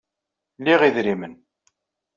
Liɣ 0.63 0.81
idrimen. 0.83 1.33